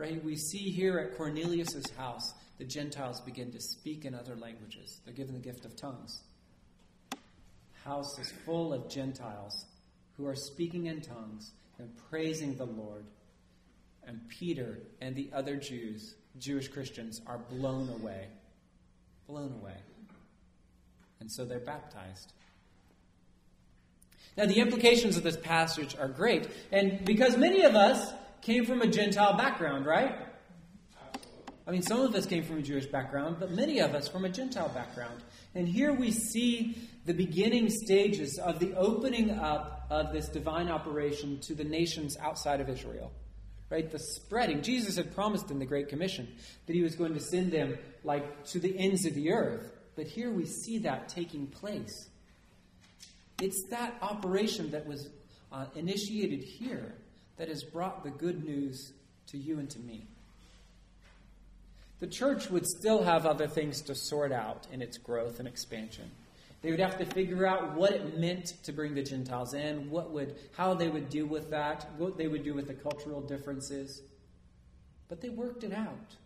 Right? 0.00 0.24
We 0.24 0.34
see 0.34 0.70
here 0.70 0.98
at 0.98 1.18
Cornelius' 1.18 1.84
house, 1.98 2.32
the 2.56 2.64
Gentiles 2.64 3.20
begin 3.20 3.52
to 3.52 3.60
speak 3.60 4.06
in 4.06 4.14
other 4.14 4.34
languages. 4.34 4.98
They're 5.04 5.12
given 5.12 5.34
the 5.34 5.40
gift 5.40 5.66
of 5.66 5.76
tongues. 5.76 6.22
House 7.84 8.18
is 8.18 8.32
full 8.46 8.72
of 8.72 8.88
Gentiles 8.88 9.66
who 10.16 10.26
are 10.26 10.34
speaking 10.34 10.86
in 10.86 11.02
tongues 11.02 11.50
and 11.78 11.90
praising 12.08 12.56
the 12.56 12.64
Lord. 12.64 13.04
And 14.06 14.26
Peter 14.30 14.78
and 15.02 15.14
the 15.14 15.28
other 15.34 15.56
Jews, 15.56 16.14
Jewish 16.38 16.68
Christians, 16.68 17.20
are 17.26 17.36
blown 17.36 17.90
away. 17.90 18.28
Blown 19.28 19.52
away. 19.52 19.76
And 21.20 21.30
so 21.30 21.44
they're 21.44 21.60
baptized. 21.60 22.32
Now, 24.38 24.46
the 24.46 24.60
implications 24.60 25.18
of 25.18 25.24
this 25.24 25.36
passage 25.36 25.94
are 26.00 26.08
great. 26.08 26.48
And 26.72 27.04
because 27.04 27.36
many 27.36 27.64
of 27.64 27.74
us 27.74 28.14
came 28.42 28.64
from 28.64 28.82
a 28.82 28.86
Gentile 28.86 29.36
background, 29.36 29.86
right? 29.86 30.16
I 31.66 31.72
mean, 31.72 31.82
some 31.82 32.00
of 32.00 32.14
us 32.14 32.26
came 32.26 32.42
from 32.42 32.58
a 32.58 32.62
Jewish 32.62 32.86
background, 32.86 33.36
but 33.38 33.52
many 33.52 33.78
of 33.78 33.94
us 33.94 34.08
from 34.08 34.24
a 34.24 34.28
Gentile 34.28 34.70
background. 34.70 35.22
And 35.54 35.68
here 35.68 35.92
we 35.92 36.10
see 36.10 36.76
the 37.06 37.12
beginning 37.12 37.70
stages 37.70 38.38
of 38.38 38.58
the 38.58 38.74
opening 38.74 39.30
up 39.30 39.86
of 39.90 40.12
this 40.12 40.28
divine 40.28 40.68
operation 40.68 41.38
to 41.42 41.54
the 41.54 41.64
nations 41.64 42.16
outside 42.20 42.60
of 42.60 42.68
Israel. 42.68 43.12
Right? 43.68 43.88
The 43.88 44.00
spreading. 44.00 44.62
Jesus 44.62 44.96
had 44.96 45.14
promised 45.14 45.52
in 45.52 45.60
the 45.60 45.64
Great 45.64 45.88
Commission 45.88 46.26
that 46.66 46.74
he 46.74 46.82
was 46.82 46.96
going 46.96 47.14
to 47.14 47.20
send 47.20 47.52
them 47.52 47.78
like 48.02 48.44
to 48.46 48.58
the 48.58 48.76
ends 48.76 49.06
of 49.06 49.14
the 49.14 49.30
earth. 49.30 49.70
But 49.94 50.06
here 50.06 50.32
we 50.32 50.46
see 50.46 50.78
that 50.78 51.08
taking 51.08 51.46
place. 51.46 52.08
It's 53.40 53.62
that 53.70 53.94
operation 54.02 54.72
that 54.72 54.86
was 54.86 55.08
uh, 55.52 55.66
initiated 55.76 56.42
here 56.42 56.94
that 57.40 57.48
has 57.48 57.64
brought 57.64 58.04
the 58.04 58.10
good 58.10 58.44
news 58.44 58.92
to 59.26 59.38
you 59.38 59.58
and 59.58 59.70
to 59.70 59.78
me. 59.78 60.04
The 61.98 62.06
church 62.06 62.50
would 62.50 62.66
still 62.66 63.02
have 63.02 63.24
other 63.24 63.46
things 63.46 63.80
to 63.82 63.94
sort 63.94 64.30
out 64.30 64.66
in 64.70 64.82
its 64.82 64.98
growth 64.98 65.38
and 65.38 65.48
expansion. 65.48 66.10
They 66.60 66.70
would 66.70 66.80
have 66.80 66.98
to 66.98 67.06
figure 67.06 67.46
out 67.46 67.74
what 67.74 67.92
it 67.92 68.18
meant 68.18 68.62
to 68.64 68.72
bring 68.72 68.94
the 68.94 69.02
Gentiles 69.02 69.54
in, 69.54 69.88
what 69.88 70.10
would, 70.10 70.36
how 70.54 70.74
they 70.74 70.88
would 70.88 71.08
deal 71.08 71.24
with 71.24 71.48
that, 71.48 71.88
what 71.96 72.18
they 72.18 72.28
would 72.28 72.44
do 72.44 72.52
with 72.52 72.66
the 72.66 72.74
cultural 72.74 73.22
differences. 73.22 74.02
But 75.08 75.22
they 75.22 75.30
worked 75.30 75.64
it 75.64 75.72
out. 75.72 76.16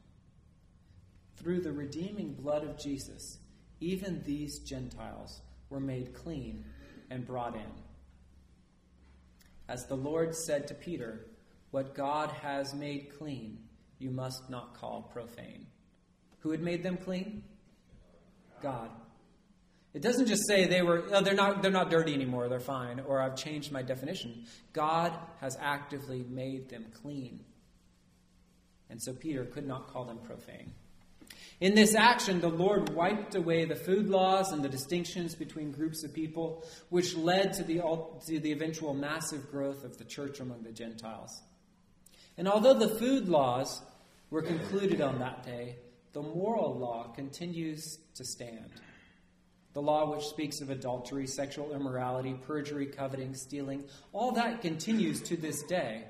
Through 1.36 1.60
the 1.60 1.72
redeeming 1.72 2.32
blood 2.32 2.64
of 2.64 2.76
Jesus, 2.76 3.38
even 3.78 4.20
these 4.24 4.58
Gentiles 4.58 5.42
were 5.70 5.78
made 5.78 6.12
clean 6.12 6.64
and 7.08 7.24
brought 7.24 7.54
in. 7.54 7.83
As 9.68 9.86
the 9.86 9.96
Lord 9.96 10.34
said 10.34 10.68
to 10.68 10.74
Peter, 10.74 11.26
What 11.70 11.94
God 11.94 12.30
has 12.42 12.74
made 12.74 13.16
clean, 13.18 13.58
you 13.98 14.10
must 14.10 14.50
not 14.50 14.74
call 14.74 15.02
profane. 15.12 15.66
Who 16.40 16.50
had 16.50 16.60
made 16.60 16.82
them 16.82 16.98
clean? 16.98 17.42
God. 18.62 18.90
It 19.94 20.02
doesn't 20.02 20.26
just 20.26 20.46
say 20.48 20.66
they 20.66 20.82
were 20.82 21.04
oh, 21.12 21.22
they're 21.22 21.34
not 21.34 21.62
they're 21.62 21.70
not 21.70 21.90
dirty 21.90 22.12
anymore, 22.14 22.48
they're 22.48 22.58
fine, 22.58 23.00
or 23.00 23.20
I've 23.20 23.36
changed 23.36 23.70
my 23.70 23.82
definition. 23.82 24.44
God 24.72 25.12
has 25.40 25.56
actively 25.60 26.24
made 26.28 26.68
them 26.68 26.86
clean. 27.00 27.44
And 28.90 29.00
so 29.00 29.12
Peter 29.12 29.44
could 29.44 29.66
not 29.66 29.88
call 29.88 30.04
them 30.04 30.18
profane. 30.18 30.72
In 31.60 31.74
this 31.74 31.94
action, 31.94 32.40
the 32.40 32.48
Lord 32.48 32.94
wiped 32.94 33.36
away 33.36 33.64
the 33.64 33.76
food 33.76 34.08
laws 34.08 34.52
and 34.52 34.62
the 34.62 34.68
distinctions 34.68 35.34
between 35.34 35.70
groups 35.70 36.02
of 36.02 36.12
people, 36.12 36.64
which 36.88 37.16
led 37.16 37.52
to 37.54 37.62
the, 37.62 37.80
to 38.26 38.40
the 38.40 38.52
eventual 38.52 38.92
massive 38.92 39.50
growth 39.50 39.84
of 39.84 39.96
the 39.96 40.04
church 40.04 40.40
among 40.40 40.62
the 40.62 40.72
Gentiles. 40.72 41.42
And 42.36 42.48
although 42.48 42.74
the 42.74 42.88
food 42.88 43.28
laws 43.28 43.82
were 44.30 44.42
concluded 44.42 45.00
on 45.00 45.20
that 45.20 45.44
day, 45.44 45.76
the 46.12 46.22
moral 46.22 46.76
law 46.76 47.12
continues 47.14 47.98
to 48.16 48.24
stand. 48.24 48.70
The 49.74 49.82
law 49.82 50.12
which 50.12 50.24
speaks 50.24 50.60
of 50.60 50.70
adultery, 50.70 51.26
sexual 51.26 51.72
immorality, 51.72 52.34
perjury, 52.34 52.86
coveting, 52.86 53.34
stealing, 53.34 53.84
all 54.12 54.32
that 54.32 54.60
continues 54.60 55.20
to 55.22 55.36
this 55.36 55.62
day. 55.64 56.04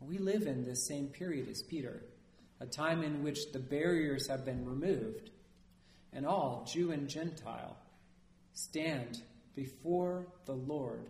We 0.00 0.18
live 0.18 0.46
in 0.46 0.64
this 0.64 0.86
same 0.86 1.06
period 1.06 1.48
as 1.48 1.62
Peter 1.62 2.02
a 2.60 2.66
time 2.66 3.02
in 3.02 3.22
which 3.22 3.52
the 3.52 3.58
barriers 3.58 4.28
have 4.28 4.44
been 4.44 4.64
removed, 4.64 5.30
and 6.12 6.26
all, 6.26 6.68
Jew 6.72 6.92
and 6.92 7.08
Gentile, 7.08 7.76
stand 8.52 9.20
before 9.54 10.26
the 10.46 10.54
Lord, 10.54 11.08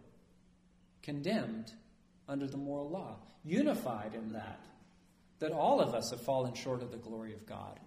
condemned 1.02 1.72
under 2.28 2.46
the 2.46 2.56
moral 2.56 2.88
law, 2.88 3.18
unified 3.44 4.14
in 4.14 4.32
that, 4.32 4.64
that 5.38 5.52
all 5.52 5.80
of 5.80 5.94
us 5.94 6.10
have 6.10 6.22
fallen 6.22 6.54
short 6.54 6.82
of 6.82 6.90
the 6.90 6.96
glory 6.96 7.34
of 7.34 7.46
God. 7.46 7.78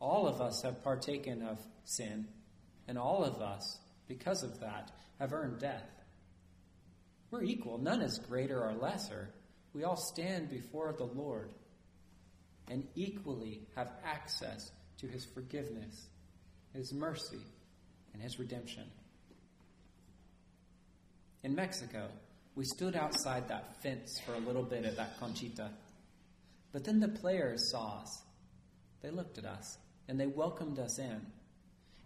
All 0.00 0.26
of 0.26 0.40
us 0.40 0.62
have 0.62 0.84
partaken 0.84 1.42
of 1.42 1.58
sin, 1.84 2.28
and 2.86 2.96
all 2.96 3.24
of 3.24 3.42
us, 3.42 3.78
because 4.06 4.42
of 4.42 4.60
that, 4.60 4.92
have 5.18 5.32
earned 5.32 5.58
death. 5.58 5.90
We're 7.30 7.42
equal. 7.42 7.78
None 7.78 8.00
is 8.00 8.18
greater 8.18 8.62
or 8.62 8.72
lesser. 8.72 9.30
We 9.72 9.84
all 9.84 9.96
stand 9.96 10.50
before 10.50 10.92
the 10.92 11.04
Lord 11.04 11.50
and 12.70 12.86
equally 12.94 13.60
have 13.76 13.90
access 14.04 14.70
to 14.98 15.06
his 15.06 15.26
forgiveness, 15.26 16.06
his 16.72 16.92
mercy, 16.94 17.40
and 18.14 18.22
his 18.22 18.38
redemption. 18.38 18.84
In 21.42 21.54
Mexico, 21.54 22.08
we 22.54 22.64
stood 22.64 22.94
outside 22.94 23.48
that 23.48 23.82
fence 23.82 24.20
for 24.24 24.34
a 24.34 24.38
little 24.38 24.62
bit 24.62 24.84
at 24.84 24.96
that 24.96 25.18
canchita. 25.18 25.70
But 26.72 26.84
then 26.84 27.00
the 27.00 27.08
players 27.08 27.70
saw 27.70 28.00
us. 28.00 28.22
They 29.02 29.10
looked 29.10 29.38
at 29.38 29.44
us 29.44 29.78
and 30.08 30.20
they 30.20 30.26
welcomed 30.26 30.78
us 30.78 30.98
in. 30.98 31.20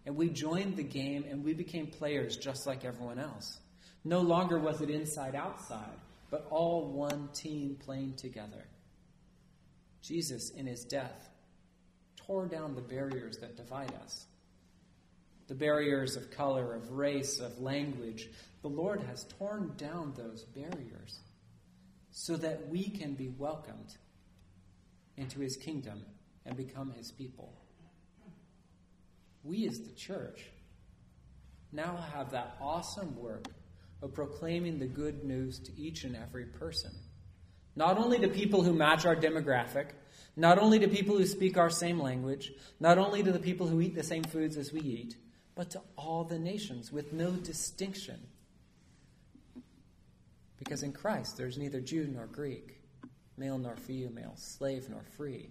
And 0.06 0.16
we 0.16 0.28
joined 0.28 0.76
the 0.76 0.82
game 0.82 1.24
and 1.28 1.44
we 1.44 1.54
became 1.54 1.86
players 1.86 2.36
just 2.36 2.66
like 2.66 2.84
everyone 2.84 3.18
else. 3.18 3.58
No 4.04 4.20
longer 4.20 4.58
was 4.58 4.80
it 4.80 4.90
inside 4.90 5.34
outside, 5.34 5.98
but 6.30 6.46
all 6.50 6.92
one 6.92 7.30
team 7.34 7.76
playing 7.84 8.14
together. 8.16 8.64
Jesus, 10.04 10.50
in 10.50 10.66
his 10.66 10.84
death, 10.84 11.30
tore 12.16 12.46
down 12.46 12.74
the 12.74 12.82
barriers 12.82 13.38
that 13.38 13.56
divide 13.56 13.92
us 14.04 14.26
the 15.46 15.54
barriers 15.54 16.16
of 16.16 16.30
color, 16.30 16.74
of 16.74 16.90
race, 16.92 17.38
of 17.38 17.60
language. 17.60 18.28
The 18.62 18.68
Lord 18.68 19.00
has 19.02 19.24
torn 19.38 19.72
down 19.76 20.14
those 20.16 20.44
barriers 20.44 21.20
so 22.10 22.36
that 22.36 22.68
we 22.68 22.88
can 22.88 23.14
be 23.14 23.28
welcomed 23.28 23.94
into 25.16 25.40
his 25.40 25.56
kingdom 25.56 26.02
and 26.46 26.56
become 26.56 26.92
his 26.92 27.10
people. 27.10 27.52
We, 29.42 29.66
as 29.68 29.80
the 29.80 29.94
church, 29.94 30.46
now 31.72 31.96
have 32.14 32.30
that 32.30 32.56
awesome 32.60 33.16
work 33.16 33.46
of 34.00 34.14
proclaiming 34.14 34.78
the 34.78 34.86
good 34.86 35.24
news 35.24 35.58
to 35.60 35.78
each 35.78 36.04
and 36.04 36.16
every 36.16 36.46
person. 36.46 36.92
Not 37.76 37.98
only 37.98 38.18
to 38.20 38.28
people 38.28 38.62
who 38.62 38.72
match 38.72 39.04
our 39.04 39.16
demographic, 39.16 39.88
not 40.36 40.58
only 40.58 40.78
to 40.80 40.88
people 40.88 41.16
who 41.16 41.26
speak 41.26 41.56
our 41.56 41.70
same 41.70 42.00
language, 42.00 42.52
not 42.80 42.98
only 42.98 43.22
to 43.22 43.32
the 43.32 43.38
people 43.38 43.66
who 43.66 43.80
eat 43.80 43.94
the 43.94 44.02
same 44.02 44.24
foods 44.24 44.56
as 44.56 44.72
we 44.72 44.80
eat, 44.80 45.16
but 45.54 45.70
to 45.70 45.80
all 45.96 46.24
the 46.24 46.38
nations 46.38 46.92
with 46.92 47.12
no 47.12 47.30
distinction. 47.30 48.18
Because 50.58 50.82
in 50.82 50.92
Christ 50.92 51.36
there's 51.36 51.58
neither 51.58 51.80
Jew 51.80 52.08
nor 52.12 52.26
Greek, 52.26 52.80
male 53.36 53.58
nor 53.58 53.76
female, 53.76 54.34
slave 54.36 54.88
nor 54.88 55.02
free. 55.16 55.50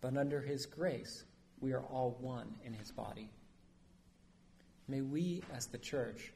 But 0.00 0.16
under 0.16 0.40
his 0.40 0.66
grace, 0.66 1.24
we 1.60 1.72
are 1.72 1.82
all 1.82 2.16
one 2.20 2.54
in 2.64 2.72
his 2.72 2.90
body. 2.90 3.30
May 4.88 5.00
we, 5.00 5.42
as 5.54 5.66
the 5.66 5.78
church, 5.78 6.32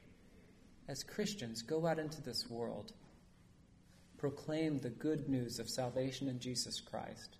as 0.88 1.02
Christians, 1.02 1.62
go 1.62 1.86
out 1.86 1.98
into 1.98 2.22
this 2.22 2.48
world 2.48 2.92
proclaim 4.18 4.78
the 4.78 4.90
good 4.90 5.28
news 5.28 5.58
of 5.58 5.68
salvation 5.68 6.28
in 6.28 6.38
Jesus 6.38 6.80
Christ, 6.80 7.36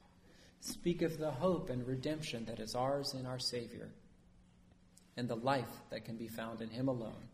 speak 0.60 1.02
of 1.02 1.18
the 1.18 1.30
hope 1.30 1.70
and 1.70 1.86
redemption 1.86 2.44
that 2.46 2.60
is 2.60 2.74
ours 2.74 3.14
in 3.14 3.26
our 3.26 3.38
Savior, 3.38 3.88
and 5.16 5.28
the 5.28 5.36
life 5.36 5.70
that 5.90 6.04
can 6.04 6.16
be 6.16 6.28
found 6.28 6.60
in 6.60 6.68
Him 6.68 6.88
alone. 6.88 7.28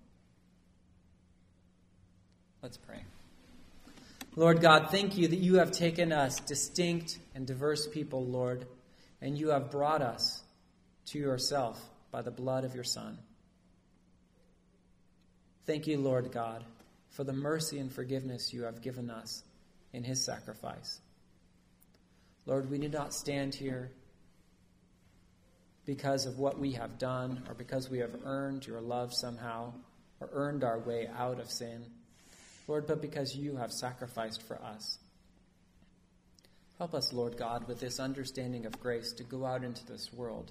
Let's 2.63 2.77
pray. 2.77 3.03
Lord 4.37 4.61
God, 4.63 4.91
thank 4.91 5.19
you 5.19 5.29
that 5.29 5.41
you 5.41 5.57
have 5.57 5.73
taken 5.73 6.13
us, 6.13 6.41
distinct 6.41 7.19
and 7.35 7.47
diverse 7.47 7.87
people, 7.87 8.25
Lord, 8.25 8.67
and 9.21 9.39
you 9.39 9.49
have 9.49 9.71
brought 9.71 10.01
us 10.01 10.43
to 11.07 11.19
yourself 11.19 11.83
by 12.11 12.23
the 12.23 12.31
blood 12.31 12.65
of 12.65 12.75
your 12.75 12.85
Son. 12.85 13.19
Thank 15.67 15.87
you, 15.87 15.99
Lord 15.99 16.33
God, 16.33 16.65
for 17.13 17.25
the 17.25 17.33
mercy 17.33 17.79
and 17.79 17.93
forgiveness 17.93 18.53
you 18.53 18.65
have 18.65 18.83
given 18.83 19.11
us 19.11 19.43
in 19.93 20.03
his 20.03 20.25
sacrifice. 20.25 21.01
Lord, 22.47 22.71
we 22.71 22.79
do 22.79 22.89
not 22.89 23.15
stand 23.15 23.55
here 23.55 23.93
because 25.85 26.27
of 26.27 26.39
what 26.39 26.59
we 26.59 26.73
have 26.73 26.99
done 26.99 27.43
or 27.49 27.55
because 27.55 27.91
we 27.91 27.99
have 27.99 28.15
earned 28.25 28.67
your 28.67 28.81
love 28.81 29.13
somehow 29.13 29.73
or 30.21 30.31
earned 30.33 30.65
our 30.65 30.79
way 30.79 31.09
out 31.17 31.39
of 31.39 31.51
sin. 31.51 31.85
Lord, 32.67 32.87
but 32.87 33.03
because 33.03 33.37
you 33.37 33.57
have 33.57 33.73
sacrificed 33.73 34.43
for 34.43 34.61
us. 34.63 34.99
Help 36.79 36.95
us, 36.95 37.13
Lord 37.13 37.37
God, 37.37 37.69
with 37.69 37.79
this 37.79 38.01
understanding 38.01 38.67
of 38.67 38.81
grace 38.81 39.13
to 39.15 39.25
go 39.25 39.45
out 39.45 39.63
into 39.63 39.85
this 39.87 40.13
world 40.13 40.51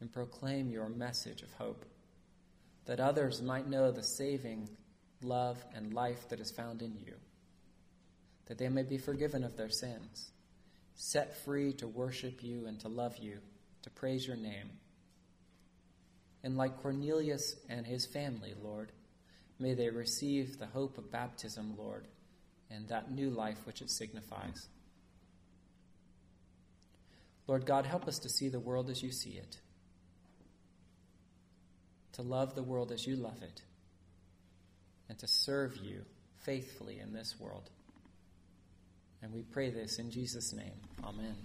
and 0.00 0.12
proclaim 0.12 0.70
your 0.70 0.88
message 0.88 1.42
of 1.42 1.52
hope, 1.52 1.84
that 2.86 3.00
others 3.00 3.40
might 3.40 3.68
know 3.68 3.90
the 3.90 4.02
saving 4.02 4.68
love, 5.24 5.64
and 5.74 5.94
life 5.94 6.28
that 6.28 6.40
is 6.40 6.50
found 6.50 6.82
in 6.82 6.94
you, 7.04 7.14
that 8.46 8.58
they 8.58 8.68
may 8.68 8.82
be 8.82 8.98
forgiven 8.98 9.44
of 9.44 9.56
their 9.56 9.70
sins, 9.70 10.30
set 10.94 11.36
free 11.44 11.72
to 11.74 11.86
worship 11.86 12.42
you 12.42 12.66
and 12.66 12.78
to 12.80 12.88
love 12.88 13.16
you, 13.18 13.38
to 13.82 13.90
praise 13.90 14.26
your 14.26 14.36
name. 14.36 14.70
And 16.42 16.56
like 16.56 16.82
Cornelius 16.82 17.56
and 17.68 17.86
his 17.86 18.06
family, 18.06 18.54
Lord, 18.62 18.92
may 19.58 19.74
they 19.74 19.90
receive 19.90 20.58
the 20.58 20.66
hope 20.66 20.98
of 20.98 21.10
baptism, 21.10 21.74
Lord, 21.78 22.06
and 22.70 22.88
that 22.88 23.10
new 23.10 23.30
life 23.30 23.58
which 23.64 23.80
it 23.80 23.90
signifies. 23.90 24.68
Lord 27.46 27.66
God, 27.66 27.86
help 27.86 28.06
us 28.08 28.18
to 28.20 28.28
see 28.28 28.48
the 28.48 28.60
world 28.60 28.90
as 28.90 29.02
you 29.02 29.10
see 29.10 29.32
it, 29.32 29.58
to 32.12 32.22
love 32.22 32.54
the 32.54 32.62
world 32.62 32.92
as 32.92 33.06
you 33.06 33.16
love 33.16 33.42
it 33.42 33.62
and 35.08 35.18
to 35.18 35.26
serve 35.26 35.76
you 35.76 36.02
faithfully 36.44 37.00
in 37.00 37.12
this 37.12 37.36
world. 37.38 37.70
And 39.22 39.32
we 39.32 39.42
pray 39.42 39.70
this 39.70 39.98
in 39.98 40.10
Jesus' 40.10 40.52
name. 40.52 40.80
Amen. 41.02 41.36